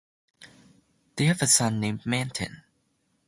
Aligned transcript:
They 1.15 1.25
have 1.25 1.43
a 1.43 1.45
son 1.45 1.79
named 1.79 2.07
Manton. 2.07 2.63